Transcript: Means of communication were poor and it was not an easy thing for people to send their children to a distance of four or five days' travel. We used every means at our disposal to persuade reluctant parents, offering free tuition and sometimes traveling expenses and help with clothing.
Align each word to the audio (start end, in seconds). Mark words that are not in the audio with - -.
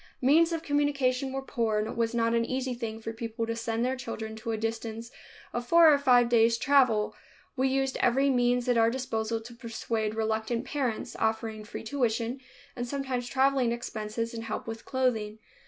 Means 0.23 0.51
of 0.51 0.63
communication 0.63 1.31
were 1.31 1.43
poor 1.43 1.77
and 1.77 1.87
it 1.87 1.95
was 1.95 2.15
not 2.15 2.33
an 2.33 2.43
easy 2.43 2.73
thing 2.73 2.99
for 2.99 3.13
people 3.13 3.45
to 3.45 3.55
send 3.55 3.85
their 3.85 3.95
children 3.95 4.35
to 4.37 4.51
a 4.51 4.57
distance 4.57 5.11
of 5.53 5.67
four 5.67 5.93
or 5.93 5.99
five 5.99 6.27
days' 6.27 6.57
travel. 6.57 7.13
We 7.55 7.67
used 7.67 7.97
every 7.97 8.31
means 8.31 8.67
at 8.67 8.79
our 8.79 8.89
disposal 8.89 9.39
to 9.41 9.53
persuade 9.53 10.15
reluctant 10.15 10.65
parents, 10.65 11.15
offering 11.19 11.63
free 11.65 11.83
tuition 11.83 12.39
and 12.75 12.87
sometimes 12.87 13.27
traveling 13.27 13.71
expenses 13.71 14.33
and 14.33 14.45
help 14.45 14.65
with 14.65 14.85
clothing. 14.85 15.37